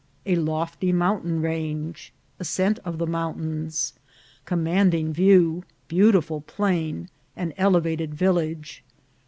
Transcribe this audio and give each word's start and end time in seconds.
—A 0.25 0.33
lofty 0.35 0.91
Mountain 0.91 1.41
Range.— 1.43 2.11
Ascent 2.39 2.79
of 2.83 2.97
the 2.97 3.05
Mountains.— 3.05 3.93
Com 4.45 4.63
manding 4.63 5.13
View.— 5.13 5.63
Beautiful 5.87 6.41
Plain.— 6.41 7.07
An 7.35 7.53
elevated 7.55 8.15
Village. 8.15 8.83